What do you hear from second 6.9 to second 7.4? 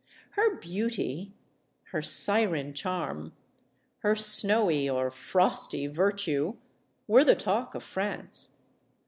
were the